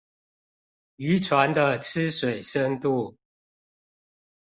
[0.97, 3.15] 漁船的吃水深度